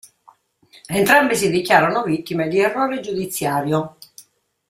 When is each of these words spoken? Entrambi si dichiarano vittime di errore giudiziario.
Entrambi 0.89 1.35
si 1.35 1.51
dichiarano 1.51 2.01
vittime 2.01 2.47
di 2.47 2.57
errore 2.59 3.01
giudiziario. 3.01 3.97